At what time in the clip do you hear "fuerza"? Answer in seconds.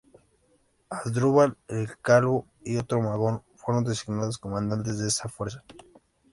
5.29-5.63